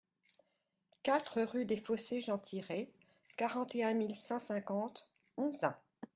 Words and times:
quatre 1.03 1.43
rue 1.43 1.65
des 1.67 1.77
Fossés 1.77 2.21
Jean 2.21 2.39
Tirés, 2.39 2.91
quarante 3.37 3.75
et 3.75 3.83
un 3.83 3.93
mille 3.93 4.15
cent 4.15 4.39
cinquante 4.39 5.11
Onzain 5.37 5.77